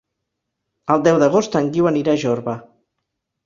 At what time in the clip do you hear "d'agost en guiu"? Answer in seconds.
1.25-1.93